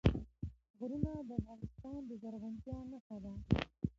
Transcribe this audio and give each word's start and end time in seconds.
غرونه 0.77 1.11
د 1.29 1.31
افغانستان 1.39 1.99
د 2.09 2.11
زرغونتیا 2.21 2.77
نښه 2.91 3.17
ده. 3.23 3.33